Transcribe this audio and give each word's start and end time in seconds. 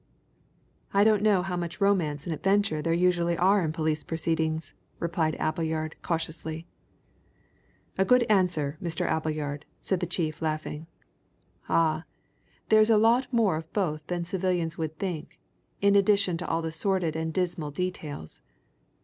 "I 0.95 1.03
don't 1.03 1.21
know 1.21 1.43
how 1.43 1.55
much 1.55 1.79
romance 1.79 2.25
and 2.25 2.33
adventure 2.33 2.81
there 2.81 2.91
usually 2.91 3.37
are 3.37 3.63
in 3.63 3.71
police 3.71 4.03
proceedings," 4.03 4.73
replied 4.97 5.35
Appleyard 5.35 5.95
cautiously. 6.01 6.65
"A 7.99 8.03
good 8.03 8.23
answer, 8.23 8.79
Mr. 8.81 9.05
Appleyard," 9.05 9.63
said 9.79 9.99
the 9.99 10.07
chief 10.07 10.41
laughing. 10.41 10.87
"Ah, 11.69 12.05
there's 12.69 12.89
a 12.89 12.97
lot 12.97 13.31
more 13.31 13.57
of 13.57 13.71
both 13.73 14.01
than 14.07 14.25
civilians 14.25 14.75
would 14.75 14.97
think, 14.97 15.37
in 15.81 15.95
addition 15.95 16.35
to 16.37 16.47
all 16.47 16.63
the 16.63 16.71
sordid 16.71 17.15
and 17.15 17.31
dismal 17.31 17.69
details. 17.69 18.41